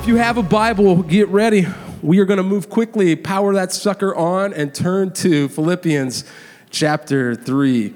[0.00, 1.66] if you have a Bible, get ready.
[2.00, 6.24] We are going to move quickly, power that sucker on, and turn to Philippians
[6.70, 7.92] chapter 3.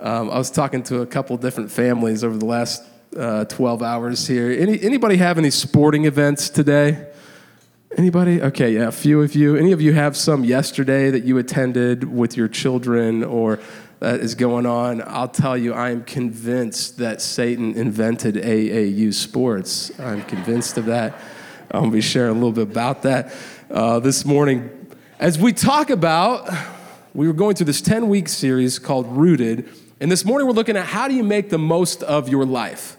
[0.00, 2.82] Um, I was talking to a couple different families over the last
[3.14, 4.50] uh, 12 hours here.
[4.50, 7.06] Any, anybody have any sporting events today?
[7.98, 8.40] Anybody?
[8.40, 9.56] Okay, yeah, a few of you.
[9.56, 13.58] Any of you have some yesterday that you attended with your children or
[14.00, 15.02] that is going on?
[15.06, 19.98] I'll tell you, I am convinced that Satan invented AAU sports.
[19.98, 21.18] I'm convinced of that.
[21.76, 23.34] I'll be sharing a little bit about that
[23.70, 24.70] uh, this morning.
[25.18, 26.50] As we talk about,
[27.12, 29.68] we were going through this 10 week series called Rooted,
[30.00, 32.96] and this morning we're looking at how do you make the most of your life?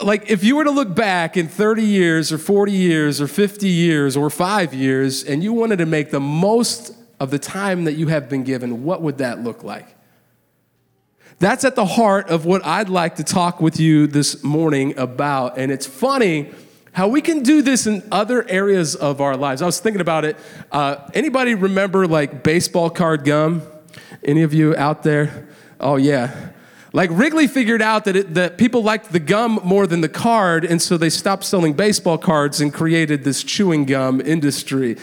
[0.00, 3.66] Like, if you were to look back in 30 years or 40 years or 50
[3.66, 7.94] years or five years and you wanted to make the most of the time that
[7.94, 9.96] you have been given, what would that look like?
[11.40, 15.58] That's at the heart of what I'd like to talk with you this morning about.
[15.58, 16.52] And it's funny
[16.92, 19.62] how we can do this in other areas of our lives.
[19.62, 20.36] I was thinking about it.
[20.72, 23.62] Uh, anybody remember like baseball card gum?
[24.24, 25.48] Any of you out there?
[25.80, 26.50] Oh, yeah.
[26.92, 30.64] Like Wrigley figured out that, it, that people liked the gum more than the card,
[30.64, 34.96] and so they stopped selling baseball cards and created this chewing gum industry.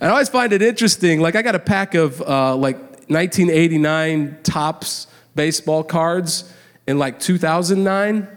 [0.00, 1.20] And I always find it interesting.
[1.20, 2.76] Like I got a pack of uh, like
[3.08, 6.52] 1989 Topps baseball cards
[6.86, 8.28] in like 2009.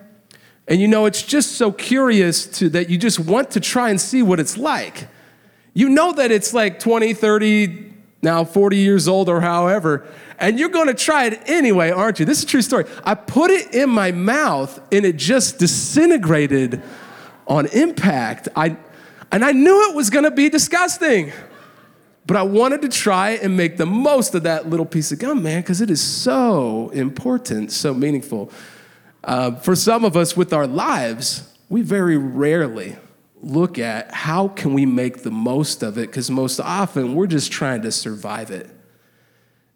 [0.70, 4.00] And you know, it's just so curious to, that you just want to try and
[4.00, 5.08] see what it's like.
[5.74, 10.70] You know that it's like 20, 30, now 40 years old or however, and you're
[10.70, 12.26] gonna try it anyway, aren't you?
[12.26, 12.86] This is a true story.
[13.04, 16.84] I put it in my mouth and it just disintegrated
[17.48, 18.48] on impact.
[18.56, 18.78] I,
[19.32, 21.34] and I knew it was gonna be disgusting.
[22.28, 25.42] But I wanted to try and make the most of that little piece of gum,
[25.42, 28.52] man, because it is so important, so meaningful.
[29.24, 32.96] Uh, for some of us with our lives, we very rarely
[33.42, 37.52] look at how can we make the most of it because most often we're just
[37.52, 38.70] trying to survive it.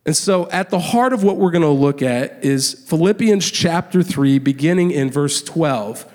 [0.05, 4.03] And so at the heart of what we're going to look at is Philippians chapter
[4.03, 6.11] 3 beginning in verse 12.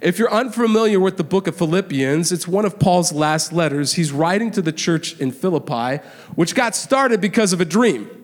[0.00, 3.94] If you're unfamiliar with the book of Philippians, it's one of Paul's last letters.
[3.94, 6.02] He's writing to the church in Philippi,
[6.34, 8.19] which got started because of a dream.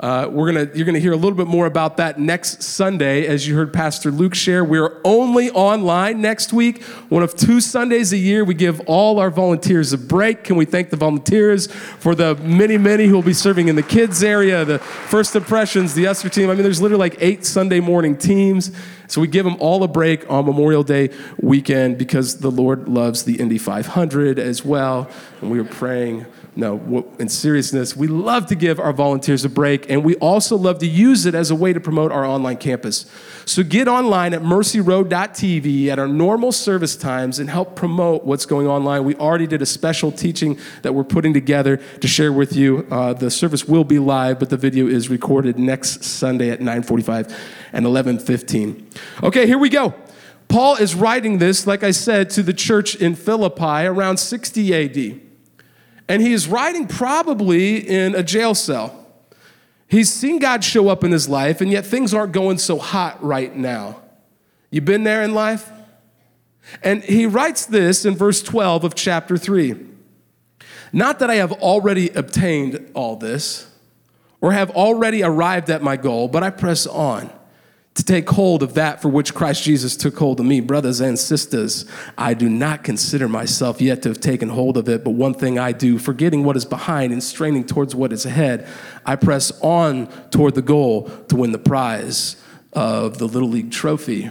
[0.00, 3.26] Uh, we're gonna, you're going to hear a little bit more about that next Sunday.
[3.26, 6.82] As you heard Pastor Luke share, we're only online next week.
[7.10, 10.42] One of two Sundays a year, we give all our volunteers a break.
[10.42, 13.82] Can we thank the volunteers for the many, many who will be serving in the
[13.82, 16.48] kids area, the first impressions, the Esther team?
[16.48, 18.72] I mean, there's literally like eight Sunday morning teams.
[19.06, 21.10] So we give them all a break on Memorial Day
[21.42, 25.10] weekend because the Lord loves the Indy 500 as well.
[25.42, 26.24] And we are praying
[26.56, 30.80] no, in seriousness, we love to give our volunteers a break, and we also love
[30.80, 33.06] to use it as a way to promote our online campus.
[33.44, 38.66] So get online at mercyroad.tv at our normal service times and help promote what's going
[38.66, 39.04] online.
[39.04, 42.84] We already did a special teaching that we're putting together to share with you.
[42.90, 47.32] Uh, the service will be live, but the video is recorded next Sunday at 9:45
[47.72, 48.86] and 11:15.
[49.22, 49.94] Okay, here we go.
[50.48, 55.29] Paul is writing this, like I said, to the church in Philippi around 60 AD
[56.10, 59.06] and he's writing probably in a jail cell.
[59.86, 63.22] He's seen God show up in his life, and yet things aren't going so hot
[63.22, 64.02] right now.
[64.72, 65.70] You've been there in life?
[66.82, 69.76] And he writes this in verse 12 of chapter 3
[70.92, 73.70] Not that I have already obtained all this
[74.40, 77.30] or have already arrived at my goal, but I press on
[78.00, 80.60] to take hold of that for which Christ Jesus took hold of me.
[80.60, 81.84] Brothers and sisters,
[82.16, 85.58] I do not consider myself yet to have taken hold of it, but one thing
[85.58, 88.66] I do, forgetting what is behind and straining towards what is ahead,
[89.04, 94.30] I press on toward the goal to win the prize of the Little League trophy.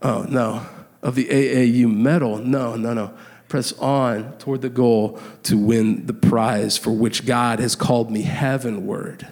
[0.00, 0.64] Oh, no.
[1.02, 2.38] Of the AAU medal.
[2.38, 3.14] No, no, no.
[3.48, 8.22] Press on toward the goal to win the prize for which God has called me
[8.22, 9.26] heavenward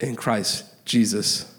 [0.00, 1.54] in Christ Jesus.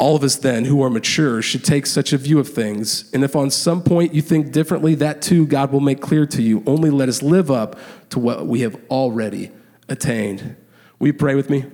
[0.00, 3.10] All of us, then, who are mature, should take such a view of things.
[3.12, 6.40] And if on some point you think differently, that too God will make clear to
[6.40, 6.62] you.
[6.66, 9.50] Only let us live up to what we have already
[9.90, 10.56] attained.
[10.98, 11.66] Will you pray with me?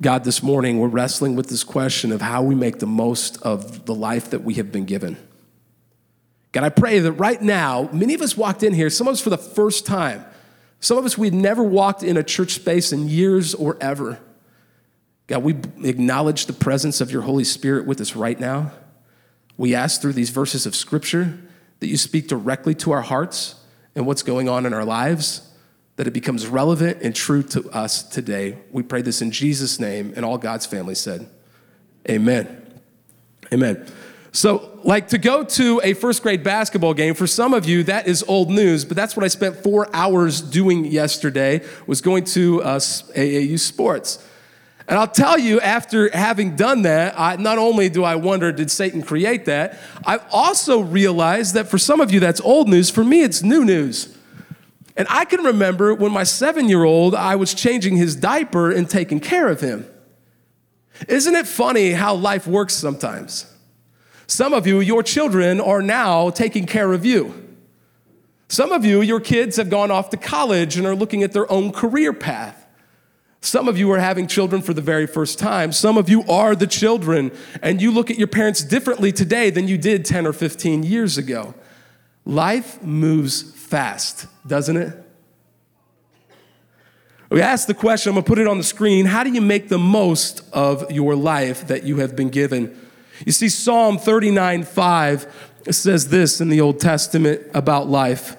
[0.00, 3.86] God, this morning we're wrestling with this question of how we make the most of
[3.86, 5.16] the life that we have been given.
[6.52, 9.20] God, I pray that right now, many of us walked in here, some of us
[9.20, 10.24] for the first time.
[10.78, 14.20] Some of us, we'd never walked in a church space in years or ever.
[15.28, 15.54] God, we
[15.84, 18.72] acknowledge the presence of your Holy Spirit with us right now.
[19.58, 21.38] We ask through these verses of Scripture
[21.80, 23.54] that you speak directly to our hearts
[23.94, 25.46] and what's going on in our lives,
[25.96, 28.58] that it becomes relevant and true to us today.
[28.72, 31.28] We pray this in Jesus' name, and all God's family said,
[32.08, 32.80] Amen.
[33.52, 33.86] Amen.
[34.32, 38.06] So, like to go to a first grade basketball game, for some of you, that
[38.06, 42.62] is old news, but that's what I spent four hours doing yesterday, was going to
[42.62, 44.24] uh, AAU sports.
[44.88, 48.70] And I'll tell you, after having done that, I, not only do I wonder, did
[48.70, 49.78] Satan create that?
[50.06, 52.88] I've also realized that for some of you, that's old news.
[52.88, 54.16] For me, it's new news.
[54.96, 58.88] And I can remember when my seven year old, I was changing his diaper and
[58.88, 59.86] taking care of him.
[61.06, 63.54] Isn't it funny how life works sometimes?
[64.26, 67.34] Some of you, your children are now taking care of you.
[68.48, 71.50] Some of you, your kids have gone off to college and are looking at their
[71.52, 72.57] own career path.
[73.40, 75.72] Some of you are having children for the very first time.
[75.72, 77.30] Some of you are the children,
[77.62, 81.16] and you look at your parents differently today than you did 10 or 15 years
[81.16, 81.54] ago.
[82.24, 85.04] Life moves fast, doesn't it?
[87.30, 89.68] We asked the question, I'm gonna put it on the screen how do you make
[89.68, 92.76] the most of your life that you have been given?
[93.24, 98.36] You see, Psalm 39 5 says this in the Old Testament about life.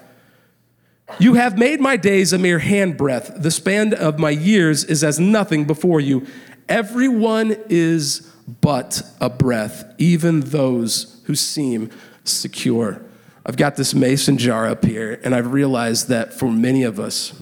[1.18, 3.42] You have made my days a mere handbreadth.
[3.42, 6.28] The span of my years is as nothing before you.
[6.68, 11.90] Everyone is but a breath, even those who seem
[12.24, 13.02] secure.
[13.46, 17.34] I've got this mason jar up here, and I've realized that for many of us,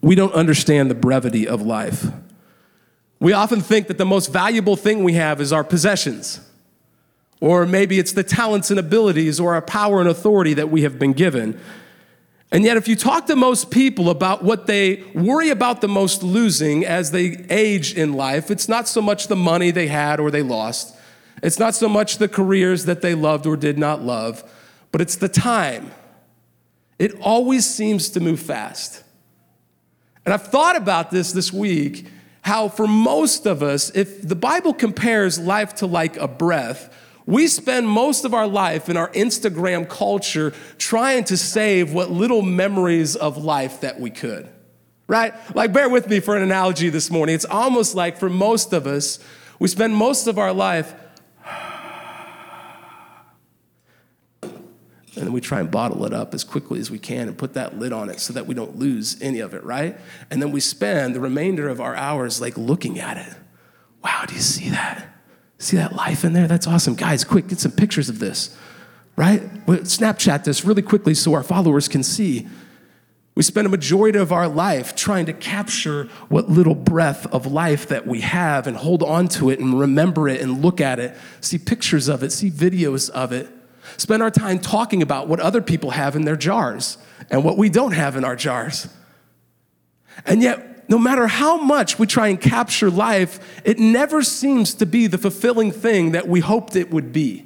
[0.00, 2.06] we don't understand the brevity of life.
[3.20, 6.40] We often think that the most valuable thing we have is our possessions,
[7.40, 10.98] or maybe it's the talents and abilities or our power and authority that we have
[10.98, 11.58] been given.
[12.54, 16.22] And yet, if you talk to most people about what they worry about the most
[16.22, 20.30] losing as they age in life, it's not so much the money they had or
[20.30, 20.94] they lost.
[21.42, 24.48] It's not so much the careers that they loved or did not love,
[24.92, 25.90] but it's the time.
[26.96, 29.02] It always seems to move fast.
[30.24, 32.06] And I've thought about this this week
[32.42, 36.94] how, for most of us, if the Bible compares life to like a breath,
[37.26, 42.42] we spend most of our life in our Instagram culture trying to save what little
[42.42, 44.48] memories of life that we could,
[45.06, 45.32] right?
[45.54, 47.34] Like, bear with me for an analogy this morning.
[47.34, 49.18] It's almost like for most of us,
[49.58, 50.94] we spend most of our life
[54.42, 54.52] and
[55.14, 57.78] then we try and bottle it up as quickly as we can and put that
[57.78, 59.96] lid on it so that we don't lose any of it, right?
[60.30, 63.34] And then we spend the remainder of our hours like looking at it.
[64.02, 65.13] Wow, do you see that?
[65.58, 66.46] See that life in there?
[66.46, 66.94] That's awesome.
[66.94, 68.56] Guys, quick, get some pictures of this,
[69.16, 69.42] right?
[69.66, 72.46] Snapchat this really quickly so our followers can see.
[73.34, 77.88] We spend a majority of our life trying to capture what little breath of life
[77.88, 81.16] that we have and hold on to it and remember it and look at it,
[81.40, 83.48] see pictures of it, see videos of it
[83.96, 86.98] spend our time talking about what other people have in their jars
[87.30, 88.88] and what we don't have in our jars.
[90.26, 94.86] And yet, no matter how much we try and capture life, it never seems to
[94.86, 97.44] be the fulfilling thing that we hoped it would be.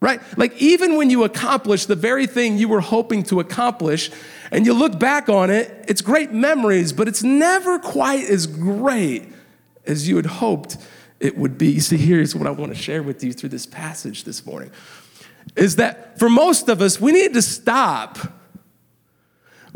[0.00, 0.20] Right?
[0.36, 4.10] Like, even when you accomplish the very thing you were hoping to accomplish,
[4.52, 9.28] and you look back on it, it's great memories, but it's never quite as great
[9.86, 10.76] as you had hoped
[11.18, 11.72] it would be.
[11.72, 14.70] You See, here's what I want to share with you through this passage this morning
[15.56, 18.18] is that for most of us, we need to stop.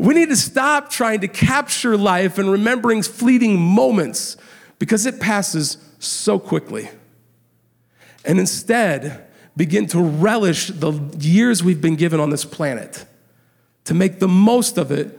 [0.03, 4.35] We need to stop trying to capture life and remembering fleeting moments
[4.77, 6.89] because it passes so quickly.
[8.25, 13.05] And instead, begin to relish the years we've been given on this planet,
[13.85, 15.17] to make the most of it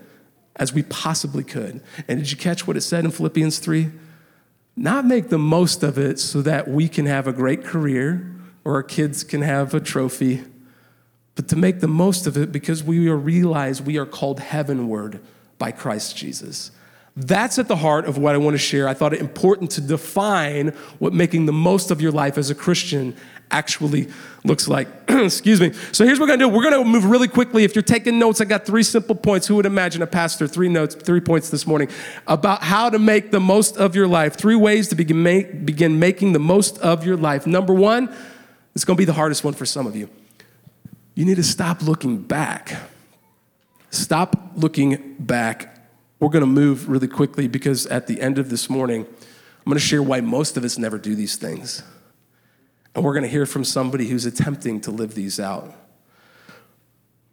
[0.57, 1.81] as we possibly could.
[2.07, 3.91] And did you catch what it said in Philippians 3?
[4.77, 8.31] Not make the most of it so that we can have a great career
[8.65, 10.45] or our kids can have a trophy,
[11.35, 15.21] but to make the most of it because we realize we are called heavenward
[15.59, 16.71] by Christ Jesus.
[17.17, 18.89] That's at the heart of what I want to share.
[18.89, 22.57] I thought it important to define what making the most of your life as a
[22.57, 23.17] Christian
[23.53, 24.09] actually
[24.43, 24.89] looks like.
[25.09, 25.73] Excuse me.
[25.93, 26.49] So here's what we're going to do.
[26.49, 27.63] We're going to move really quickly.
[27.63, 29.47] If you're taking notes, I got three simple points.
[29.47, 31.89] Who would imagine a pastor three notes, three points this morning
[32.27, 34.37] about how to make the most of your life?
[34.37, 37.47] Three ways to begin, make, begin making the most of your life.
[37.47, 38.13] Number one,
[38.75, 40.11] it's going to be the hardest one for some of you.
[41.15, 42.77] You need to stop looking back.
[43.91, 45.79] Stop looking back.
[46.19, 49.79] We're going to move really quickly because at the end of this morning, I'm going
[49.79, 51.83] to share why most of us never do these things.
[52.95, 55.73] And we're going to hear from somebody who's attempting to live these out.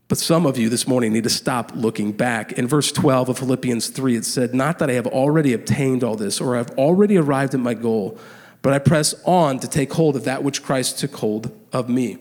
[0.07, 2.51] But some of you this morning need to stop looking back.
[2.53, 6.15] In verse 12 of Philippians 3, it said, Not that I have already obtained all
[6.15, 8.19] this or I've already arrived at my goal
[8.61, 12.17] but I press on to take hold of that which Christ took hold of me.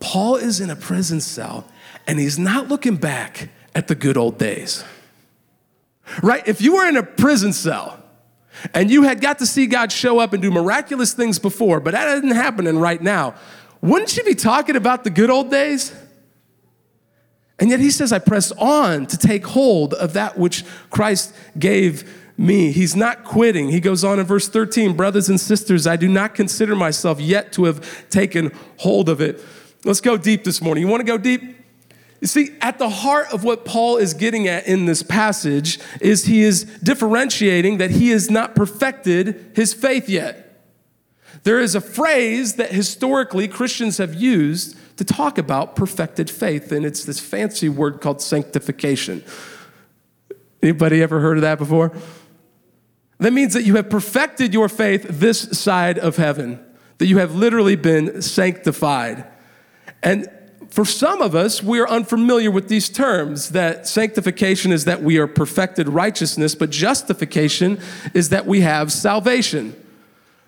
[0.00, 1.66] Paul is in a prison cell
[2.06, 4.82] and he's not looking back at the good old days.
[6.22, 6.46] Right?
[6.48, 8.02] If you were in a prison cell
[8.74, 11.92] and you had got to see God show up and do miraculous things before, but
[11.92, 13.34] that isn't happening right now,
[13.80, 15.94] wouldn't you be talking about the good old days?
[17.58, 22.10] And yet he says, I press on to take hold of that which Christ gave
[22.38, 22.72] me.
[22.72, 23.68] He's not quitting.
[23.68, 27.52] He goes on in verse 13 Brothers and sisters, I do not consider myself yet
[27.52, 29.44] to have taken hold of it.
[29.84, 30.82] Let's go deep this morning.
[30.82, 31.56] You want to go deep?
[32.20, 36.26] You see, at the heart of what Paul is getting at in this passage is
[36.26, 40.46] he is differentiating that he has not perfected his faith yet.
[41.44, 46.84] There is a phrase that historically Christians have used to talk about perfected faith, and
[46.84, 49.24] it's this fancy word called sanctification.
[50.62, 51.92] Anybody ever heard of that before?
[53.18, 56.62] That means that you have perfected your faith this side of heaven,
[56.98, 59.24] that you have literally been sanctified.
[60.02, 60.28] And
[60.70, 65.18] for some of us, we are unfamiliar with these terms that sanctification is that we
[65.18, 67.80] are perfected righteousness, but justification
[68.14, 69.74] is that we have salvation.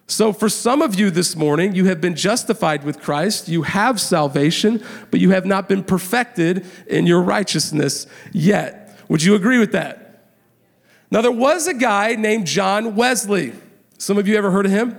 [0.06, 4.00] So, for some of you this morning, you have been justified with Christ, you have
[4.00, 8.98] salvation, but you have not been perfected in your righteousness yet.
[9.08, 10.26] Would you agree with that?
[11.10, 13.52] Now, there was a guy named John Wesley.
[13.98, 14.96] Some of you ever heard of him?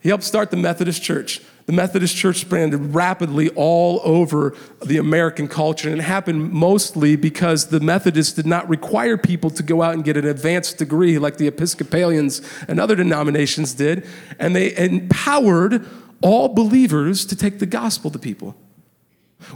[0.00, 5.48] He helped start the Methodist Church the Methodist Church spread rapidly all over the American
[5.48, 5.90] culture.
[5.90, 10.02] And it happened mostly because the Methodists did not require people to go out and
[10.02, 14.06] get an advanced degree like the Episcopalians and other denominations did.
[14.38, 15.86] And they empowered
[16.22, 18.56] all believers to take the gospel to people.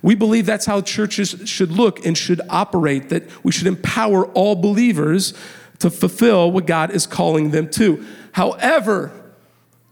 [0.02, 4.54] We believe that's how churches should look and should operate, that we should empower all
[4.54, 5.32] believers
[5.78, 8.04] to fulfill what God is calling them to.
[8.32, 9.12] However,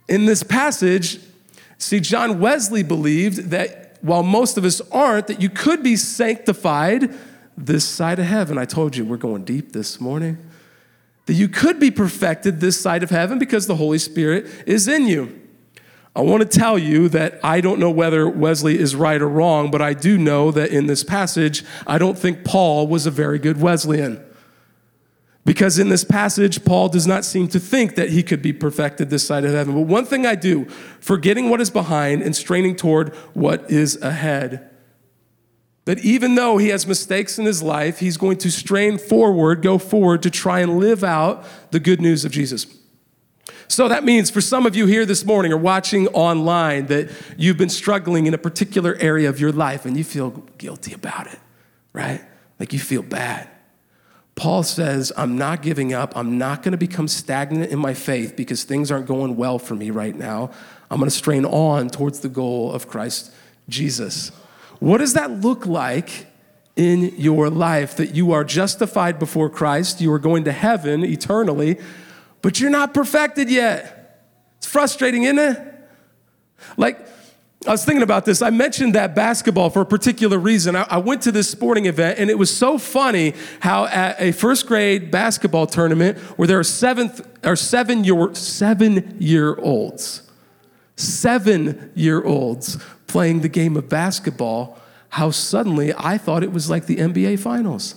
[0.06, 1.18] in this passage,
[1.80, 7.14] See, John Wesley believed that while most of us aren't, that you could be sanctified
[7.56, 8.58] this side of heaven.
[8.58, 10.38] I told you we're going deep this morning.
[11.24, 15.06] That you could be perfected this side of heaven because the Holy Spirit is in
[15.06, 15.40] you.
[16.14, 19.70] I want to tell you that I don't know whether Wesley is right or wrong,
[19.70, 23.38] but I do know that in this passage, I don't think Paul was a very
[23.38, 24.22] good Wesleyan.
[25.50, 29.10] Because in this passage, Paul does not seem to think that he could be perfected
[29.10, 29.74] this side of heaven.
[29.74, 30.66] But one thing I do,
[31.00, 34.70] forgetting what is behind and straining toward what is ahead.
[35.86, 39.76] That even though he has mistakes in his life, he's going to strain forward, go
[39.76, 42.68] forward to try and live out the good news of Jesus.
[43.66, 47.58] So that means for some of you here this morning or watching online that you've
[47.58, 51.40] been struggling in a particular area of your life and you feel guilty about it,
[51.92, 52.20] right?
[52.60, 53.50] Like you feel bad.
[54.40, 56.16] Paul says, I'm not giving up.
[56.16, 59.74] I'm not going to become stagnant in my faith because things aren't going well for
[59.74, 60.50] me right now.
[60.90, 63.34] I'm going to strain on towards the goal of Christ
[63.68, 64.30] Jesus.
[64.78, 66.26] What does that look like
[66.74, 70.00] in your life that you are justified before Christ?
[70.00, 71.78] You are going to heaven eternally,
[72.40, 74.24] but you're not perfected yet.
[74.56, 75.58] It's frustrating, isn't it?
[76.78, 77.06] Like,
[77.66, 78.40] I was thinking about this.
[78.40, 80.74] I mentioned that basketball for a particular reason.
[80.74, 84.32] I, I, went to this sporting event, and it was so funny how at a
[84.32, 90.22] first grade basketball tournament where there are seventh or seven year seven year olds,
[90.96, 94.78] seven year olds playing the game of basketball,
[95.10, 97.94] how suddenly I thought it was like the NBA finals.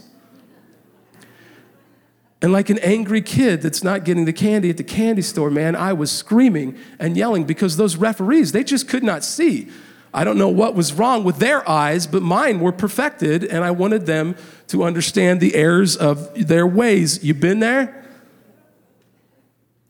[2.44, 5.78] And like an angry kid that's not getting the candy at the candy store, man,
[5.78, 9.70] I was screaming and yelling because those referees, they just could not see.
[10.14, 13.72] I don't know what was wrong with their eyes, but mine were perfected, and I
[13.72, 14.36] wanted them
[14.68, 17.24] to understand the errors of their ways.
[17.24, 18.06] You've been there?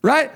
[0.00, 0.30] Right?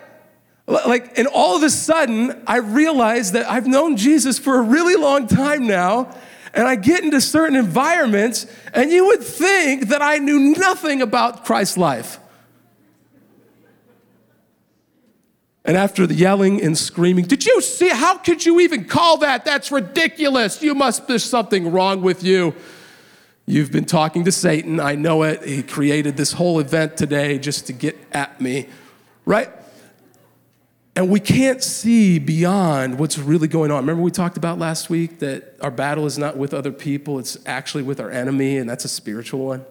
[0.66, 4.96] Like, and all of a sudden, I realized that I've known Jesus for a really
[4.96, 6.14] long time now,
[6.58, 11.44] and I get into certain environments, and you would think that I knew nothing about
[11.44, 12.18] Christ's life.
[15.64, 17.90] And after the yelling and screaming, did you see?
[17.90, 19.44] How could you even call that?
[19.44, 20.60] That's ridiculous.
[20.60, 22.56] You must, there's something wrong with you.
[23.46, 24.80] You've been talking to Satan.
[24.80, 25.44] I know it.
[25.44, 28.66] He created this whole event today just to get at me,
[29.24, 29.48] right?
[30.98, 33.84] And we can't see beyond what's really going on.
[33.84, 37.38] Remember, we talked about last week that our battle is not with other people, it's
[37.46, 39.64] actually with our enemy, and that's a spiritual one.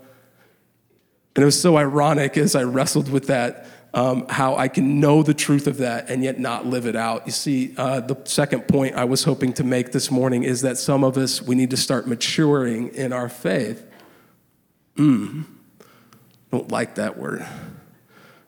[1.36, 5.22] And it was so ironic as I wrestled with that, um, how I can know
[5.22, 7.26] the truth of that and yet not live it out.
[7.26, 10.78] You see, uh, the second point I was hoping to make this morning is that
[10.78, 13.86] some of us, we need to start maturing in our faith.
[14.96, 15.44] Mm,
[16.52, 17.46] don't like that word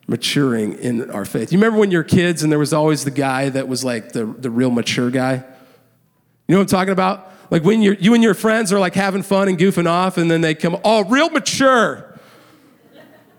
[0.09, 1.51] maturing in our faith.
[1.51, 4.11] You remember when you were kids and there was always the guy that was like
[4.11, 5.35] the, the real mature guy?
[5.35, 7.31] You know what I'm talking about?
[7.51, 10.29] Like when you're you and your friends are like having fun and goofing off, and
[10.29, 12.05] then they come, oh, real mature.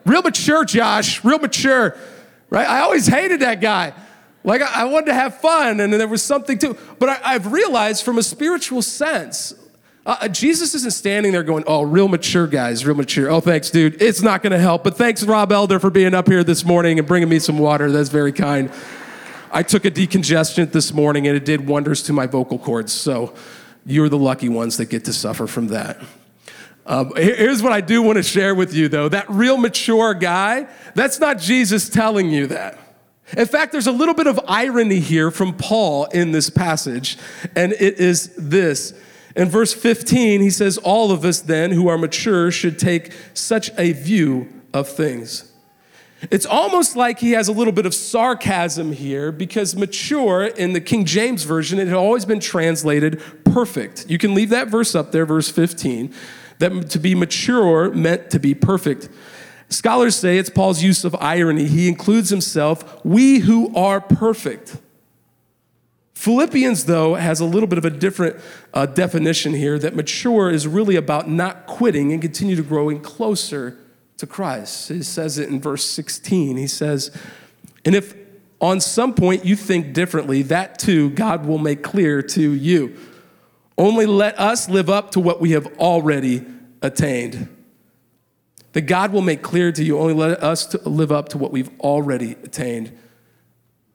[0.07, 1.97] Real mature, Josh, real mature.
[2.49, 2.67] right?
[2.69, 3.93] I always hated that guy.
[4.43, 6.77] Like, I, I wanted to have fun, and there was something too.
[6.99, 9.55] But I, I've realized from a spiritual sense,
[10.07, 13.31] uh, uh, Jesus isn't standing there going, Oh, real mature guys, real mature.
[13.31, 14.01] Oh, thanks, dude.
[14.01, 14.85] It's not going to help.
[14.85, 17.91] But thanks, Rob Elder, for being up here this morning and bringing me some water.
[17.91, 18.73] That's very kind.
[19.53, 22.93] I took a decongestant this morning and it did wonders to my vocal cords.
[22.93, 23.35] So
[23.85, 26.01] you're the lucky ones that get to suffer from that.
[26.87, 29.09] Um, here's what I do want to share with you, though.
[29.09, 32.79] That real mature guy, that's not Jesus telling you that.
[33.37, 37.17] In fact, there's a little bit of irony here from Paul in this passage,
[37.55, 38.93] and it is this.
[39.37, 43.71] In verse 15, he says, All of us then who are mature should take such
[43.79, 45.51] a view of things.
[46.31, 50.81] It's almost like he has a little bit of sarcasm here because mature in the
[50.81, 54.09] King James Version, it had always been translated perfect.
[54.09, 56.13] You can leave that verse up there, verse 15,
[56.59, 59.09] that to be mature meant to be perfect.
[59.71, 61.67] Scholars say it's Paul's use of irony.
[61.67, 64.77] He includes himself, we who are perfect.
[66.21, 68.37] Philippians, though, has a little bit of a different
[68.75, 73.79] uh, definition here that mature is really about not quitting and continue to growing closer
[74.19, 74.91] to Christ.
[74.91, 76.59] He says it in verse 16.
[76.59, 77.11] He says,
[77.87, 78.15] And if
[78.61, 82.99] on some point you think differently, that too God will make clear to you.
[83.79, 86.45] Only let us live up to what we have already
[86.83, 87.49] attained.
[88.75, 91.71] That God will make clear to you, only let us live up to what we've
[91.81, 92.95] already attained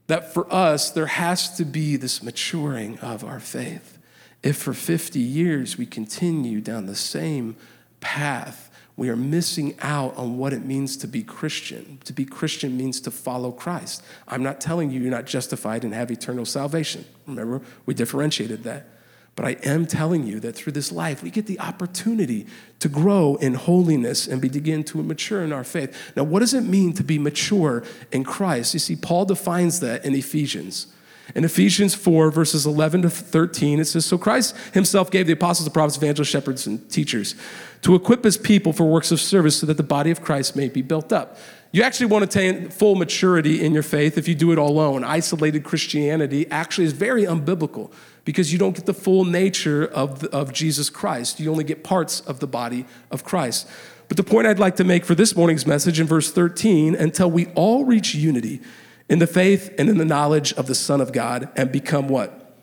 [0.07, 3.97] that for us, there has to be this maturing of our faith.
[4.43, 7.55] If for 50 years we continue down the same
[7.99, 11.99] path, we are missing out on what it means to be Christian.
[12.05, 14.03] To be Christian means to follow Christ.
[14.27, 17.05] I'm not telling you you're not justified and have eternal salvation.
[17.27, 18.87] Remember, we differentiated that.
[19.35, 22.47] But I am telling you that through this life, we get the opportunity
[22.79, 26.13] to grow in holiness and begin to mature in our faith.
[26.15, 28.73] Now, what does it mean to be mature in Christ?
[28.73, 30.87] You see, Paul defines that in Ephesians.
[31.33, 35.65] In Ephesians 4, verses 11 to 13, it says So Christ himself gave the apostles,
[35.65, 37.35] the prophets, evangelists, shepherds, and teachers
[37.81, 40.69] to equip his people for works of service so that the body of Christ may
[40.69, 41.37] be built up.
[41.71, 44.69] You actually want to attain full maturity in your faith if you do it all
[44.69, 45.03] alone.
[45.03, 47.91] Isolated Christianity actually is very unbiblical
[48.25, 51.39] because you don't get the full nature of, the, of Jesus Christ.
[51.39, 53.69] You only get parts of the body of Christ.
[54.07, 57.29] But the point I'd like to make for this morning's message in verse 13 until
[57.31, 58.61] we all reach unity
[59.07, 62.53] in the faith and in the knowledge of the Son of God and become what?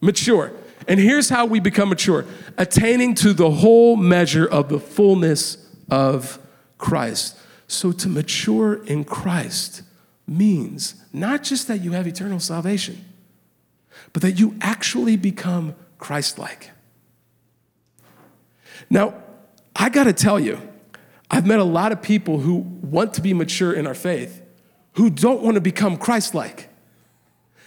[0.00, 0.52] Mature.
[0.86, 2.26] And here's how we become mature
[2.58, 5.56] attaining to the whole measure of the fullness
[5.90, 6.38] of
[6.76, 7.38] Christ.
[7.66, 9.82] So to mature in Christ
[10.26, 13.04] means not just that you have eternal salvation,
[14.14, 16.70] but that you actually become Christ like.
[18.88, 19.22] Now,
[19.76, 20.58] I gotta tell you,
[21.30, 24.40] I've met a lot of people who want to be mature in our faith
[24.92, 26.68] who don't want to become Christ like.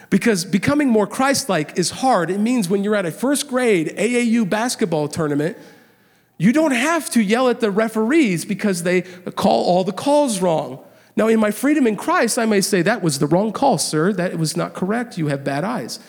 [0.10, 2.30] Because becoming more Christ like is hard.
[2.30, 5.58] It means when you're at a first grade AAU basketball tournament,
[6.38, 10.80] you don't have to yell at the referees because they call all the calls wrong.
[11.18, 14.14] Now, in my freedom in Christ, I may say, That was the wrong call, sir.
[14.14, 15.18] That was not correct.
[15.18, 16.00] You have bad eyes.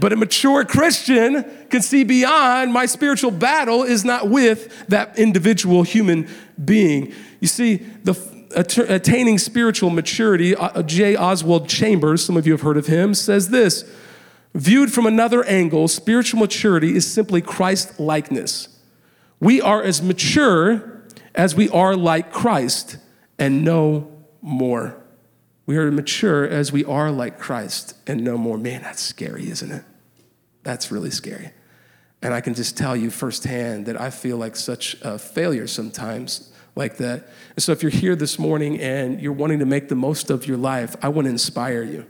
[0.00, 5.82] But a mature Christian can see beyond my spiritual battle is not with that individual
[5.82, 6.28] human
[6.62, 7.12] being.
[7.40, 8.14] You see, the
[8.54, 11.16] attaining spiritual maturity, uh, J.
[11.16, 13.84] Oswald Chambers, some of you have heard of him, says this
[14.54, 18.68] Viewed from another angle, spiritual maturity is simply Christ likeness.
[19.38, 22.98] We are as mature as we are like Christ
[23.38, 24.10] and no
[24.42, 24.96] more.
[25.66, 28.58] We are mature as we are like Christ and no more.
[28.58, 29.84] Man, that's scary, isn't it?
[30.62, 31.52] That's really scary.
[32.22, 36.52] And I can just tell you firsthand that I feel like such a failure sometimes
[36.76, 37.28] like that.
[37.56, 40.46] And so if you're here this morning and you're wanting to make the most of
[40.46, 42.06] your life, I want to inspire you.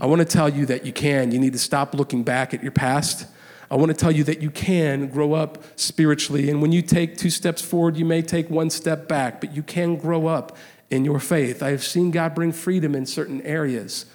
[0.00, 1.30] I want to tell you that you can.
[1.32, 3.26] You need to stop looking back at your past.
[3.70, 6.50] I want to tell you that you can grow up spiritually.
[6.50, 9.62] And when you take two steps forward, you may take one step back, but you
[9.62, 10.56] can grow up
[10.90, 11.62] in your faith.
[11.62, 14.06] I have seen God bring freedom in certain areas.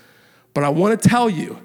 [0.53, 1.59] But I want to tell you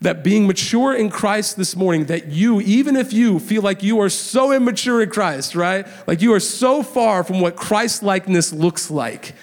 [0.00, 4.00] that being mature in Christ this morning, that you, even if you feel like you
[4.00, 5.86] are so immature in Christ, right?
[6.06, 9.34] Like you are so far from what Christ likeness looks like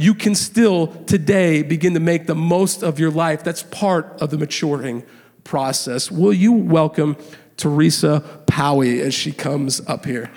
[0.00, 3.44] you can still today begin to make the most of your life.
[3.44, 5.04] That's part of the maturing
[5.44, 6.10] process.
[6.10, 7.18] Will you welcome
[7.58, 10.30] Teresa Powie as she comes up here?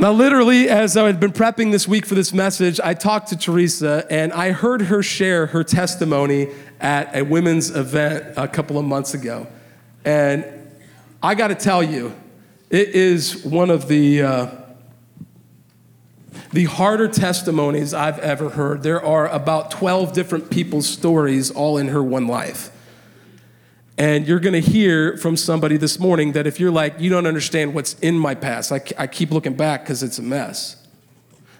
[0.00, 3.36] Now, literally, as I had been prepping this week for this message, I talked to
[3.36, 6.48] Teresa and I heard her share her testimony
[6.80, 9.46] at a women's event a couple of months ago.
[10.02, 10.46] And
[11.22, 12.14] I got to tell you,
[12.70, 14.50] It is one of the, uh,
[16.52, 18.82] the harder testimonies I've ever heard.
[18.82, 22.70] There are about 12 different people's stories all in her one life.
[24.00, 27.26] And you're going to hear from somebody this morning that if you're like, you don't
[27.26, 30.82] understand what's in my past, I, I keep looking back because it's a mess.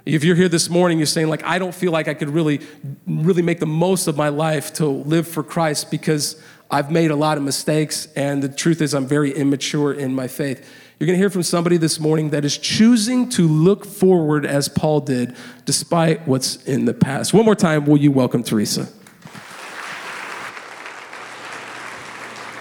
[0.06, 2.62] If you're here this morning, you're saying, like, I don't feel like I could really,
[3.06, 7.14] really make the most of my life to live for Christ because I've made a
[7.14, 10.66] lot of mistakes, and the truth is, I'm very immature in my faith.
[10.98, 14.66] You're going to hear from somebody this morning that is choosing to look forward as
[14.66, 17.34] Paul did, despite what's in the past.
[17.34, 18.88] One more time, will you welcome Teresa?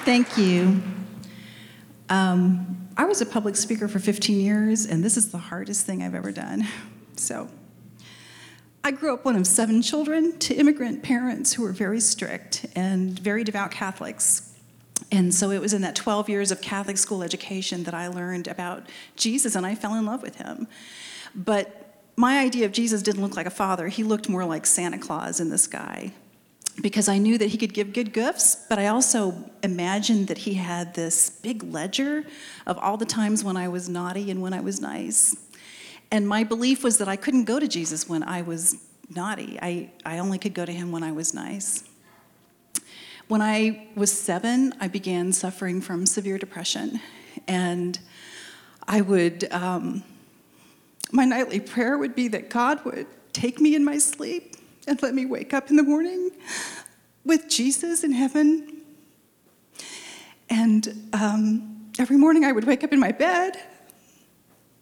[0.10, 0.82] Thank you.
[2.10, 6.02] Um, I was a public speaker for 15 years, and this is the hardest thing
[6.02, 6.68] I've ever done.
[7.16, 7.48] So,
[8.84, 13.20] I grew up one of seven children to immigrant parents who were very strict and
[13.20, 14.52] very devout Catholics.
[15.12, 18.48] And so it was in that 12 years of Catholic school education that I learned
[18.48, 20.68] about Jesus and I fell in love with him.
[21.36, 24.98] But my idea of Jesus didn't look like a father, he looked more like Santa
[24.98, 26.14] Claus in the sky.
[26.82, 30.54] Because I knew that he could give good gifts, but I also imagined that he
[30.54, 32.24] had this big ledger
[32.66, 35.36] of all the times when I was naughty and when I was nice.
[36.12, 38.78] And my belief was that I couldn't go to Jesus when I was
[39.14, 39.60] naughty.
[39.62, 41.84] I, I only could go to him when I was nice.
[43.28, 47.00] When I was seven, I began suffering from severe depression.
[47.48, 48.00] And
[48.88, 50.04] I would, um,
[51.12, 54.56] my nightly prayer would be that God would take me in my sleep
[54.88, 56.32] and let me wake up in the morning
[57.26, 58.82] with Jesus in heaven.
[60.50, 63.60] And um, every morning I would wake up in my bed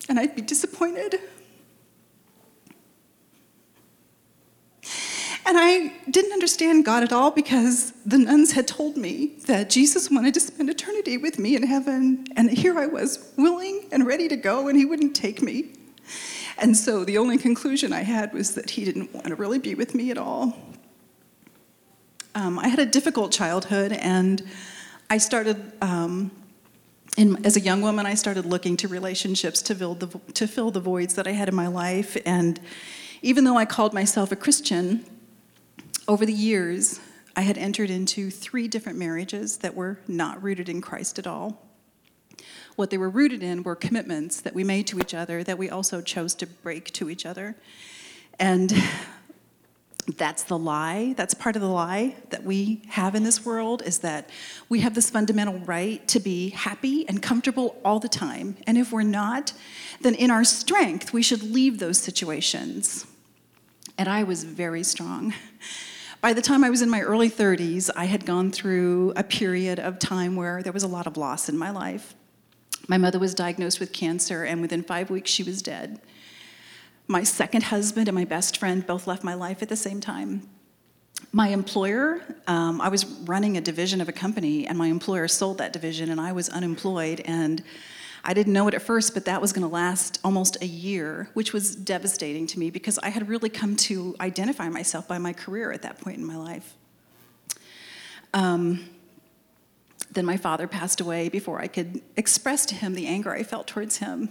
[0.09, 1.19] and I'd be disappointed
[5.47, 10.11] And I didn't understand God at all because the nuns had told me that Jesus
[10.11, 12.25] wanted to spend eternity with me in heaven.
[12.35, 15.71] And here I was, willing and ready to go, and he wouldn't take me.
[16.59, 19.75] And so the only conclusion I had was that he didn't want to really be
[19.75, 20.57] with me at all.
[22.33, 24.43] Um, I had a difficult childhood, and
[25.09, 26.31] I started, um,
[27.17, 30.71] in, as a young woman, I started looking to relationships to fill, the, to fill
[30.71, 32.17] the voids that I had in my life.
[32.25, 32.59] And
[33.21, 35.05] even though I called myself a Christian,
[36.07, 36.99] over the years,
[37.35, 41.66] I had entered into three different marriages that were not rooted in Christ at all.
[42.77, 45.67] What they were rooted in were commitments that we made to each other that we
[45.67, 47.55] also chose to break to each other.
[48.37, 48.71] And
[50.15, 51.15] that's the lie.
[51.17, 54.29] That's part of the lie that we have in this world is that
[54.69, 58.57] we have this fundamental right to be happy and comfortable all the time.
[58.67, 59.53] And if we're not,
[60.01, 63.07] then in our strength, we should leave those situations.
[63.97, 65.33] And I was very strong.
[66.21, 69.79] By the time I was in my early 30s, I had gone through a period
[69.79, 72.13] of time where there was a lot of loss in my life.
[72.87, 75.99] My mother was diagnosed with cancer, and within five weeks, she was dead.
[77.07, 80.49] My second husband and my best friend both left my life at the same time.
[81.31, 85.57] My employer, um, I was running a division of a company, and my employer sold
[85.57, 87.21] that division, and I was unemployed.
[87.25, 87.63] And
[88.23, 91.29] I didn't know it at first, but that was going to last almost a year,
[91.33, 95.33] which was devastating to me because I had really come to identify myself by my
[95.33, 96.75] career at that point in my life.
[98.33, 98.89] Um,
[100.17, 103.67] then my father passed away before I could express to him the anger I felt
[103.67, 104.29] towards him.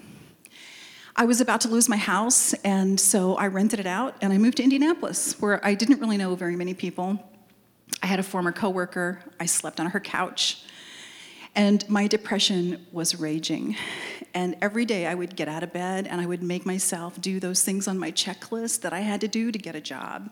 [1.14, 4.38] I was about to lose my house, and so I rented it out and I
[4.38, 7.22] moved to Indianapolis, where I didn't really know very many people.
[8.03, 10.62] I had a former coworker, I slept on her couch.
[11.55, 13.77] And my depression was raging.
[14.35, 17.40] And every day I would get out of bed and I would make myself do
[17.40, 20.31] those things on my checklist that I had to do to get a job.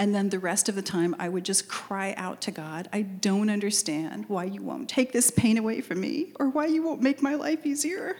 [0.00, 3.02] And then the rest of the time I would just cry out to God, I
[3.02, 7.02] don't understand why you won't take this pain away from me or why you won't
[7.02, 8.16] make my life easier.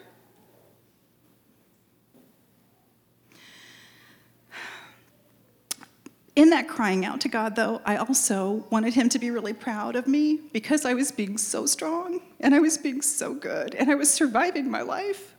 [6.36, 9.96] In that crying out to God, though, I also wanted Him to be really proud
[9.96, 13.90] of me because I was being so strong and I was being so good and
[13.90, 15.34] I was surviving my life.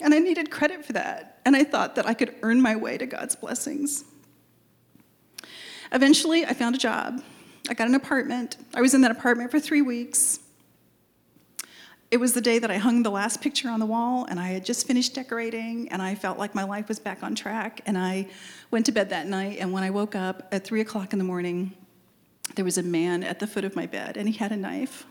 [0.00, 1.42] And I needed credit for that.
[1.44, 4.04] And I thought that I could earn my way to God's blessings.
[5.92, 7.22] Eventually, I found a job.
[7.68, 8.56] I got an apartment.
[8.74, 10.40] I was in that apartment for three weeks.
[12.10, 14.48] It was the day that I hung the last picture on the wall, and I
[14.48, 17.82] had just finished decorating, and I felt like my life was back on track.
[17.84, 18.28] And I
[18.70, 21.24] went to bed that night, and when I woke up at three o'clock in the
[21.24, 21.74] morning,
[22.54, 25.04] there was a man at the foot of my bed, and he had a knife.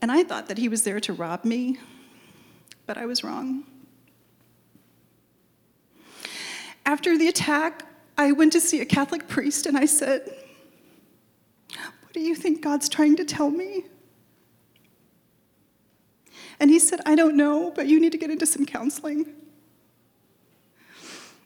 [0.00, 1.78] And I thought that he was there to rob me,
[2.86, 3.64] but I was wrong.
[6.86, 7.86] After the attack,
[8.22, 10.22] I went to see a Catholic priest, and I said,
[12.02, 13.84] What do you think God's trying to tell me?
[16.60, 19.26] And he said, I don't know, but you need to get into some counseling.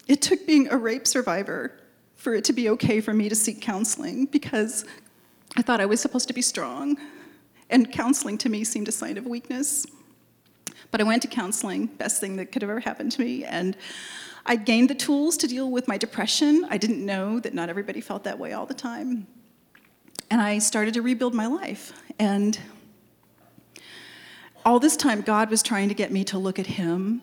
[0.07, 1.81] It took being a rape survivor
[2.15, 4.85] for it to be okay for me to seek counseling because
[5.57, 6.99] I thought I was supposed to be strong,
[7.71, 9.87] and counseling to me seemed a sign of weakness.
[10.91, 13.77] But I went to counseling, best thing that could have ever happened to me, and
[14.49, 16.67] I gained the tools to deal with my depression.
[16.71, 19.27] I didn't know that not everybody felt that way all the time.
[20.31, 21.93] And I started to rebuild my life.
[22.21, 22.59] And
[24.65, 27.23] all this time, God was trying to get me to look at Him.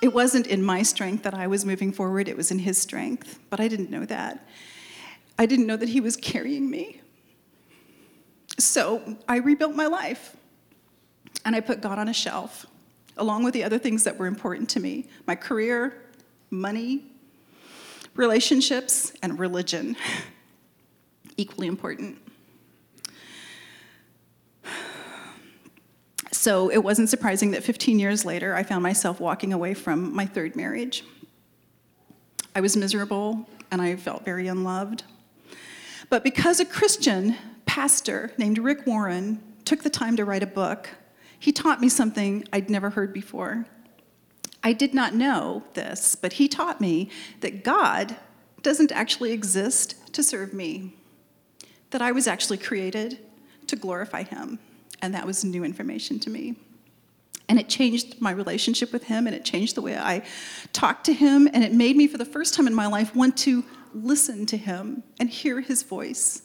[0.00, 3.40] It wasn't in my strength that I was moving forward, it was in His strength.
[3.50, 4.46] But I didn't know that.
[5.38, 7.00] I didn't know that He was carrying me.
[8.58, 10.36] So I rebuilt my life.
[11.44, 12.66] And I put God on a shelf,
[13.16, 16.02] along with the other things that were important to me my career,
[16.50, 17.04] money,
[18.14, 19.96] relationships, and religion.
[21.36, 22.18] Equally important.
[26.32, 30.26] So it wasn't surprising that 15 years later, I found myself walking away from my
[30.26, 31.04] third marriage.
[32.54, 35.02] I was miserable and I felt very unloved.
[36.08, 40.88] But because a Christian pastor named Rick Warren took the time to write a book,
[41.46, 43.66] he taught me something I'd never heard before.
[44.64, 48.16] I did not know this, but he taught me that God
[48.62, 50.96] doesn't actually exist to serve me,
[51.90, 53.20] that I was actually created
[53.68, 54.58] to glorify him.
[55.00, 56.56] And that was new information to me.
[57.48, 60.24] And it changed my relationship with him, and it changed the way I
[60.72, 63.36] talked to him, and it made me, for the first time in my life, want
[63.36, 66.42] to listen to him and hear his voice.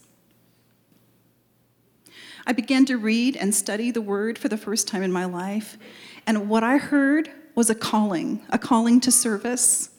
[2.45, 5.77] I began to read and study the word for the first time in my life,
[6.25, 9.89] and what I heard was a calling, a calling to service.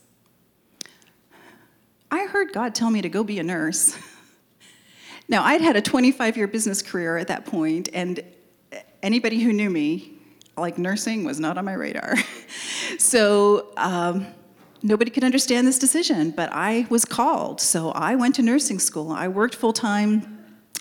[2.11, 3.97] I heard God tell me to go be a nurse.
[5.29, 8.23] Now, I'd had a 25 year business career at that point, and
[9.03, 10.13] anybody who knew me,
[10.59, 12.17] like nursing was not on my radar.
[12.99, 14.27] so um,
[14.83, 17.63] nobody could understand this decision, but I was called.
[17.63, 19.11] So I went to nursing school.
[19.11, 20.32] I worked full time.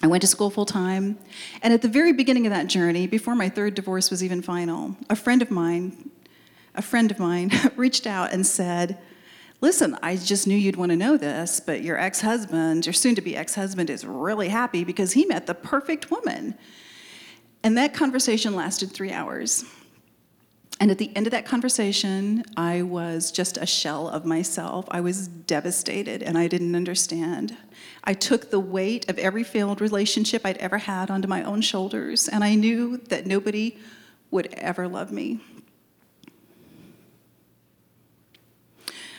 [0.04, 1.20] I went to school full time.
[1.62, 4.96] And at the very beginning of that journey, before my third divorce was even final,
[5.10, 6.10] a friend of mine,
[6.74, 8.98] a friend of mine reached out and said,
[9.62, 13.14] Listen, I just knew you'd want to know this, but your ex husband, your soon
[13.14, 16.58] to be ex husband, is really happy because he met the perfect woman.
[17.64, 19.64] And that conversation lasted three hours.
[20.82, 24.86] And at the end of that conversation, I was just a shell of myself.
[24.90, 27.56] I was devastated and I didn't understand.
[28.04, 32.28] I took the weight of every failed relationship I'd ever had onto my own shoulders,
[32.28, 33.78] and I knew that nobody
[34.32, 35.40] would ever love me.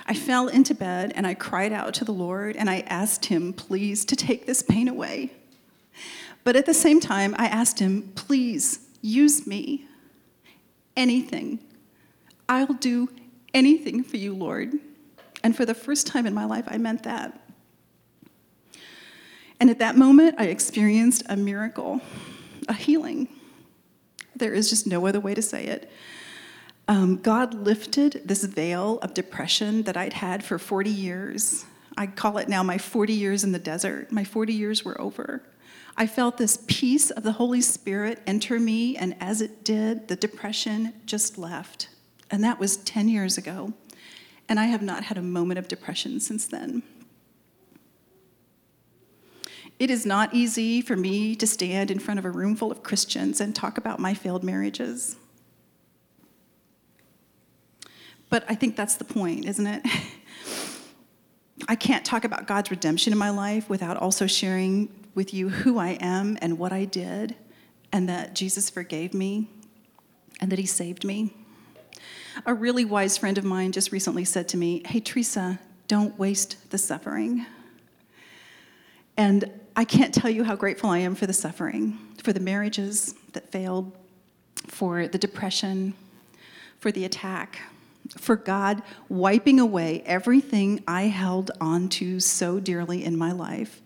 [0.04, 3.52] I fell into bed and I cried out to the Lord and I asked Him,
[3.52, 5.30] please, to take this pain away.
[6.42, 9.86] But at the same time, I asked him, please use me.
[10.96, 11.58] Anything.
[12.48, 13.08] I'll do
[13.54, 14.74] anything for you, Lord.
[15.42, 17.38] And for the first time in my life, I meant that.
[19.58, 22.00] And at that moment, I experienced a miracle,
[22.68, 23.28] a healing.
[24.34, 25.90] There is just no other way to say it.
[26.88, 31.64] Um, God lifted this veil of depression that I'd had for 40 years.
[31.96, 34.10] I call it now my 40 years in the desert.
[34.10, 35.42] My 40 years were over.
[35.96, 40.16] I felt this peace of the Holy Spirit enter me, and as it did, the
[40.16, 41.88] depression just left.
[42.30, 43.74] And that was 10 years ago.
[44.48, 46.82] And I have not had a moment of depression since then.
[49.78, 52.82] It is not easy for me to stand in front of a room full of
[52.82, 55.16] Christians and talk about my failed marriages.
[58.30, 59.86] But I think that's the point, isn't it?
[61.68, 65.78] I can't talk about God's redemption in my life without also sharing with you who
[65.78, 67.36] I am and what I did,
[67.92, 69.48] and that Jesus forgave me
[70.40, 71.34] and that he saved me.
[72.46, 76.70] A really wise friend of mine just recently said to me, Hey, Teresa, don't waste
[76.70, 77.44] the suffering.
[79.16, 83.14] And I can't tell you how grateful I am for the suffering, for the marriages
[83.34, 83.92] that failed,
[84.66, 85.92] for the depression,
[86.78, 87.60] for the attack,
[88.18, 93.81] for God wiping away everything I held on to so dearly in my life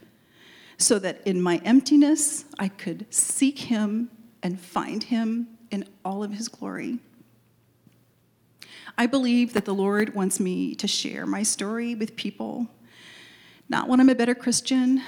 [0.78, 4.10] so that in my emptiness, I could seek him
[4.42, 6.98] and find him in all of his glory.
[8.98, 12.66] I believe that the Lord wants me to share my story with people,
[13.68, 15.02] not when I'm a better Christian,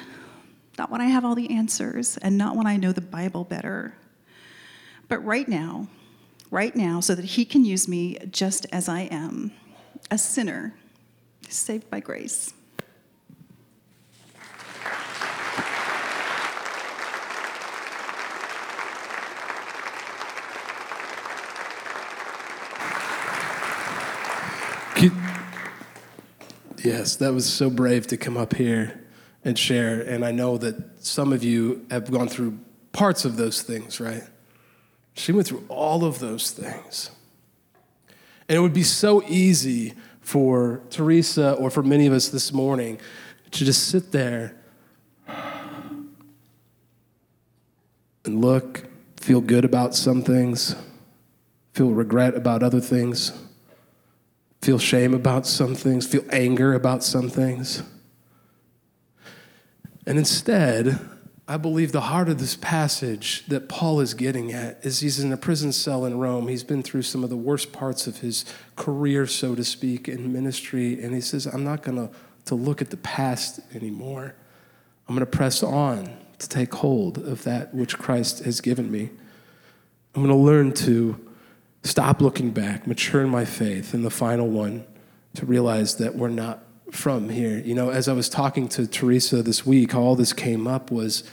[0.78, 3.94] not when I have all the answers, and not when I know the Bible better,
[5.08, 5.88] but right now,
[6.50, 9.52] right now, so that he can use me just as I am,
[10.10, 10.74] a sinner
[11.48, 12.52] saved by grace.
[26.84, 29.04] Yes, that was so brave to come up here
[29.44, 30.00] and share.
[30.00, 32.58] And I know that some of you have gone through
[32.92, 34.22] parts of those things, right?
[35.14, 37.10] She went through all of those things.
[38.48, 43.00] And it would be so easy for Teresa or for many of us this morning
[43.50, 44.54] to just sit there
[48.24, 48.86] and look,
[49.16, 50.76] feel good about some things,
[51.72, 53.32] feel regret about other things,
[54.60, 57.82] feel shame about some things, feel anger about some things.
[60.06, 60.98] And instead,
[61.50, 65.32] I believe the heart of this passage that Paul is getting at is he's in
[65.32, 66.48] a prison cell in Rome.
[66.48, 68.44] He's been through some of the worst parts of his
[68.76, 71.02] career, so to speak, in ministry.
[71.02, 74.34] And he says, I'm not going to, look at the past anymore.
[75.06, 79.10] I'm going to press on to take hold of that which Christ has given me.
[80.14, 81.27] I'm going to learn to
[81.82, 84.84] stop looking back, mature in my faith, and the final one,
[85.34, 87.58] to realize that we're not from here.
[87.58, 91.24] You know, as I was talking to Teresa this week, all this came up was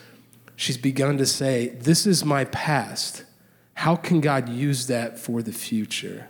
[0.55, 3.23] she's begun to say, This is my past.
[3.75, 6.27] How can God use that for the future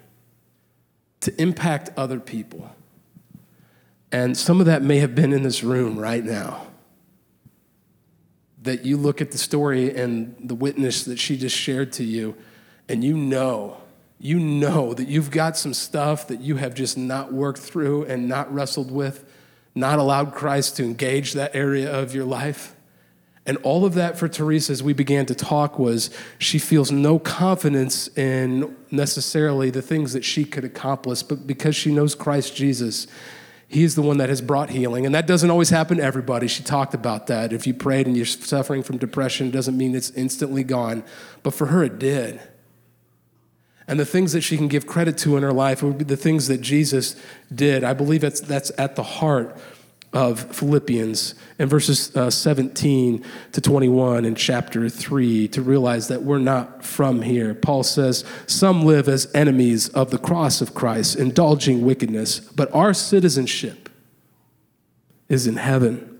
[1.21, 2.75] to impact other people?
[4.11, 6.67] And some of that may have been in this room right now.
[8.63, 12.35] That you look at the story and the witness that she just shared to you,
[12.89, 13.77] and you know
[14.19, 18.27] you know that you've got some stuff that you have just not worked through and
[18.27, 19.25] not wrestled with,
[19.75, 22.75] not allowed Christ to engage that area of your life.
[23.45, 27.19] And all of that for Teresa, as we began to talk, was she feels no
[27.19, 33.05] confidence in necessarily the things that she could accomplish, but because she knows Christ Jesus,
[33.67, 35.05] He is the one that has brought healing.
[35.05, 36.47] And that doesn't always happen to everybody.
[36.47, 37.53] She talked about that.
[37.53, 41.03] If you prayed and you're suffering from depression, it doesn't mean it's instantly gone.
[41.43, 42.39] But for her, it did.
[43.87, 46.17] And the things that she can give credit to in her life would be the
[46.17, 47.15] things that Jesus
[47.53, 47.83] did.
[47.83, 49.55] I believe that's, that's at the heart
[50.11, 56.39] of Philippians in verses uh, 17 to 21 in chapter 3 to realize that we're
[56.39, 57.53] not from here.
[57.53, 62.93] Paul says, Some live as enemies of the cross of Christ, indulging wickedness, but our
[62.93, 63.89] citizenship
[65.27, 66.19] is in heaven.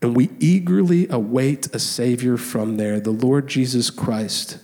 [0.00, 4.58] And we eagerly await a Savior from there, the Lord Jesus Christ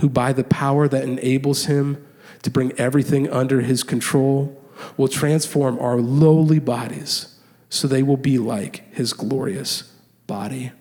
[0.00, 2.04] who by the power that enables him
[2.42, 4.60] to bring everything under his control
[4.96, 9.92] will transform our lowly bodies so they will be like his glorious
[10.26, 10.72] body.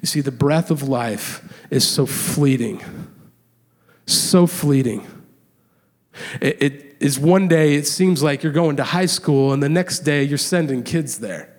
[0.00, 2.82] You see, the breath of life is so fleeting,
[4.06, 5.06] so fleeting.
[6.40, 9.68] It, it is one day, it seems like you're going to high school, and the
[9.68, 11.53] next day you're sending kids there.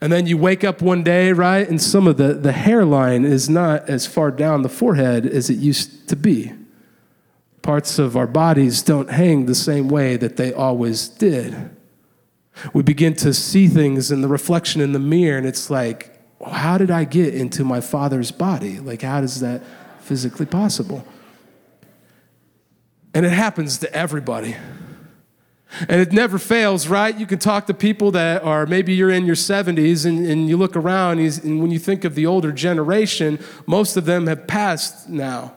[0.00, 3.48] And then you wake up one day, right, and some of the, the hairline is
[3.48, 6.52] not as far down the forehead as it used to be.
[7.62, 11.70] Parts of our bodies don't hang the same way that they always did.
[12.72, 16.14] We begin to see things in the reflection in the mirror, and it's like,
[16.46, 18.78] how did I get into my father's body?
[18.78, 19.62] Like, how is that
[20.00, 21.04] physically possible?
[23.12, 24.56] And it happens to everybody.
[25.88, 27.16] And it never fails, right?
[27.16, 30.56] You can talk to people that are maybe you're in your 70s and, and you
[30.56, 35.08] look around, and when you think of the older generation, most of them have passed
[35.08, 35.54] now.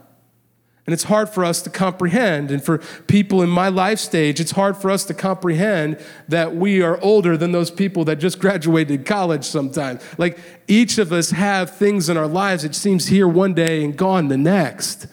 [0.86, 2.50] And it's hard for us to comprehend.
[2.50, 6.82] And for people in my life stage, it's hard for us to comprehend that we
[6.82, 10.02] are older than those people that just graduated college sometimes.
[10.17, 13.95] Like each of us have things in our lives, it seems here one day and
[13.95, 15.08] gone the next.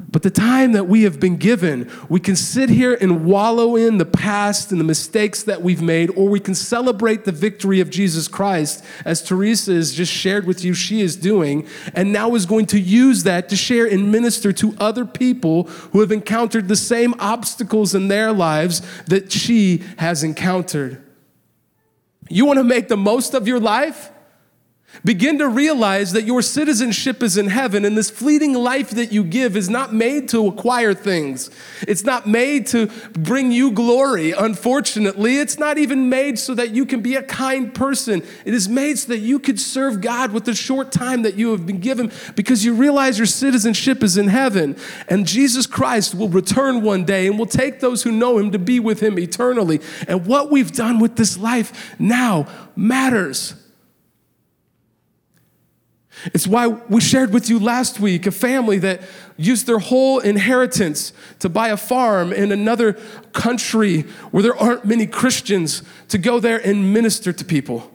[0.00, 3.98] But the time that we have been given, we can sit here and wallow in
[3.98, 7.90] the past and the mistakes that we've made, or we can celebrate the victory of
[7.90, 12.46] Jesus Christ, as Teresa has just shared with you she is doing, and now is
[12.46, 16.76] going to use that to share and minister to other people who have encountered the
[16.76, 21.02] same obstacles in their lives that she has encountered.
[22.30, 24.10] You want to make the most of your life?
[25.04, 29.22] Begin to realize that your citizenship is in heaven, and this fleeting life that you
[29.22, 31.50] give is not made to acquire things.
[31.82, 35.38] It's not made to bring you glory, unfortunately.
[35.38, 38.24] It's not even made so that you can be a kind person.
[38.44, 41.52] It is made so that you could serve God with the short time that you
[41.52, 44.74] have been given because you realize your citizenship is in heaven.
[45.06, 48.58] And Jesus Christ will return one day and will take those who know him to
[48.58, 49.80] be with him eternally.
[50.08, 53.54] And what we've done with this life now matters.
[56.26, 59.02] It's why we shared with you last week a family that
[59.36, 62.94] used their whole inheritance to buy a farm in another
[63.32, 67.90] country where there aren't many Christians to go there and minister to people.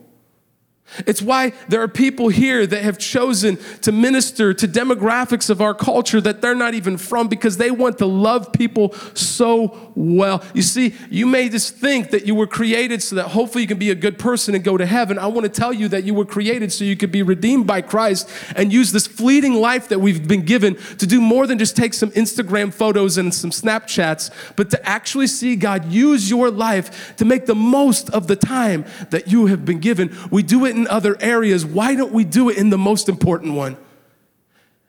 [1.07, 5.74] It's why there are people here that have chosen to minister to demographics of our
[5.74, 10.43] culture that they're not even from because they want to love people so well.
[10.53, 13.79] You see, you may just think that you were created so that hopefully you can
[13.79, 15.17] be a good person and go to heaven.
[15.17, 17.81] I want to tell you that you were created so you could be redeemed by
[17.81, 21.75] Christ and use this fleeting life that we've been given to do more than just
[21.75, 27.15] take some Instagram photos and some Snapchats, but to actually see God use your life
[27.17, 30.15] to make the most of the time that you have been given.
[30.31, 31.65] We do it in other areas.
[31.65, 33.77] Why don't we do it in the most important one?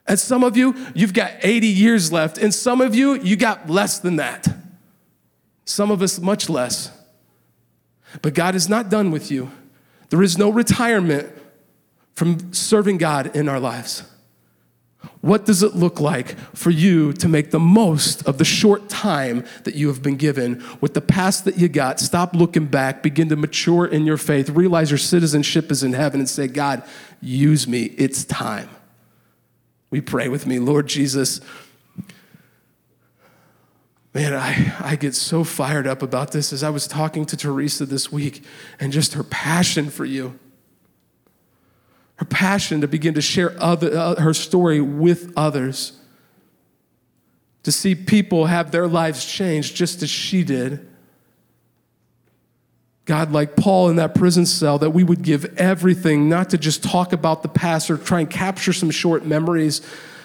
[0.07, 3.71] And some of you, you've got 80 years left, and some of you, you got
[3.71, 4.64] less than that.
[5.65, 6.91] Some of us, much less.
[8.23, 9.51] But God is not done with you.
[10.11, 11.29] There is no retirement
[12.13, 14.05] from serving God in our lives.
[15.21, 19.45] What does it look like for you to make the most of the short time
[19.65, 22.01] that you have been given with the past that you got?
[22.01, 26.21] Stop looking back, begin to mature in your faith, realize your citizenship is in heaven,
[26.21, 26.83] and say, God,
[27.21, 27.85] use me.
[27.97, 28.69] It's time.
[29.91, 31.41] We pray with me, Lord Jesus.
[34.15, 37.85] Man, I, I get so fired up about this as I was talking to Teresa
[37.85, 38.45] this week
[38.79, 40.39] and just her passion for you
[42.17, 45.99] her passion to begin to share other, uh, her story with others,
[47.65, 50.87] to see people have their lives changed just as she did.
[53.05, 56.83] God, like Paul in that prison cell, that we would give everything, not to just
[56.83, 59.83] talk about the past or try and capture some short memories,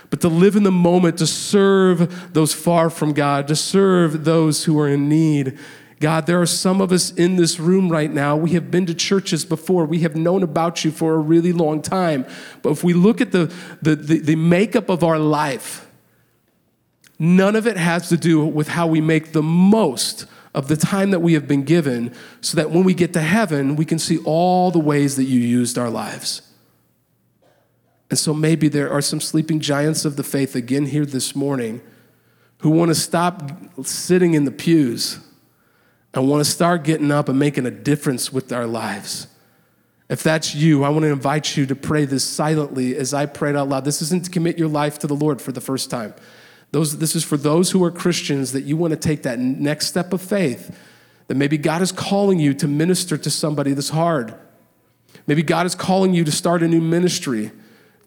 [0.09, 4.65] but to live in the moment, to serve those far from God, to serve those
[4.65, 5.57] who are in need.
[5.99, 8.35] God, there are some of us in this room right now.
[8.35, 9.85] We have been to churches before.
[9.85, 12.25] We have known about you for a really long time.
[12.61, 15.87] But if we look at the, the, the, the makeup of our life,
[17.19, 21.11] none of it has to do with how we make the most of the time
[21.11, 24.17] that we have been given so that when we get to heaven, we can see
[24.23, 26.41] all the ways that you used our lives.
[28.09, 31.81] And so maybe there are some sleeping giants of the faith again here this morning
[32.59, 33.51] who want to stop
[33.83, 35.19] sitting in the pews
[36.13, 39.27] and want to start getting up and making a difference with our lives.
[40.09, 43.55] If that's you, I want to invite you to pray this silently as I prayed
[43.55, 43.85] out loud.
[43.85, 46.15] This isn't to commit your life to the Lord for the first time.
[46.71, 49.87] Those, this is for those who are Christians that you want to take that next
[49.87, 50.75] step of faith,
[51.27, 54.33] that maybe God is calling you to minister to somebody that's hard.
[55.27, 57.51] Maybe God is calling you to start a new ministry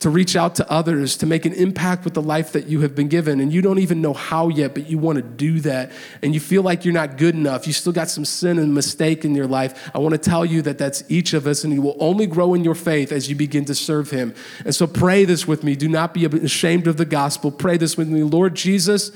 [0.03, 2.93] to reach out to others, to make an impact with the life that you have
[2.93, 3.39] been given.
[3.39, 5.93] And you don't even know how yet, but you want to do that.
[6.23, 7.69] And you feel like you're not good enough.
[7.69, 9.91] You still got some sin and mistake in your life.
[9.95, 12.53] I want to tell you that that's each of us, and you will only grow
[12.53, 14.35] in your faith as you begin to serve Him.
[14.65, 15.77] And so pray this with me.
[15.77, 17.53] Do not be ashamed of the gospel.
[17.53, 18.25] Pray this with me.
[18.25, 19.13] Lord Jesus,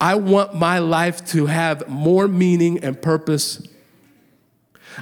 [0.00, 3.66] I want my life to have more meaning and purpose.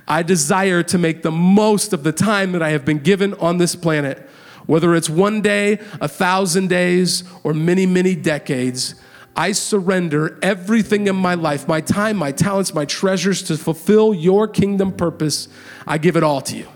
[0.09, 3.59] I desire to make the most of the time that I have been given on
[3.59, 4.29] this planet.
[4.67, 8.95] Whether it's one day, a thousand days, or many, many decades,
[9.37, 14.47] I surrender everything in my life, my time, my talents, my treasures to fulfill your
[14.47, 15.49] kingdom purpose.
[15.87, 16.69] I give it all to you.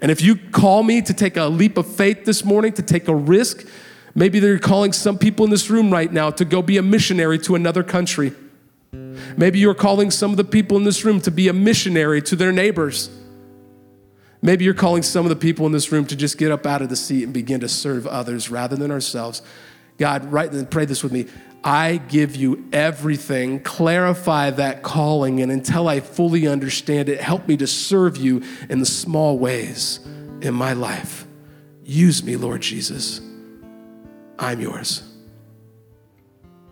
[0.00, 3.08] And if you call me to take a leap of faith this morning, to take
[3.08, 3.66] a risk,
[4.14, 7.38] maybe they're calling some people in this room right now to go be a missionary
[7.40, 8.32] to another country.
[9.36, 12.36] Maybe you're calling some of the people in this room to be a missionary to
[12.36, 13.10] their neighbors.
[14.40, 16.80] Maybe you're calling some of the people in this room to just get up out
[16.80, 19.42] of the seat and begin to serve others rather than ourselves.
[19.96, 21.26] God, right then, pray this with me.
[21.64, 23.60] I give you everything.
[23.60, 28.78] Clarify that calling, and until I fully understand it, help me to serve you in
[28.78, 29.98] the small ways
[30.40, 31.26] in my life.
[31.84, 33.20] Use me, Lord Jesus.
[34.38, 35.02] I'm yours.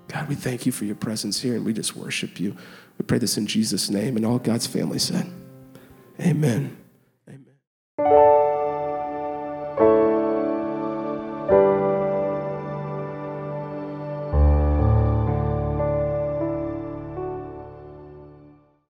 [0.07, 2.57] God, we thank you for your presence here, and we just worship you.
[2.97, 5.27] We pray this in Jesus' name, and all God's family said,
[6.21, 6.77] Amen.